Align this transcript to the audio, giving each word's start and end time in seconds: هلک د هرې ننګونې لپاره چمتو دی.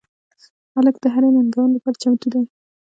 هلک 0.75 0.95
د 1.03 1.05
هرې 1.13 1.29
ننګونې 1.35 1.73
لپاره 1.75 1.99
چمتو 2.03 2.27
دی. 2.33 2.41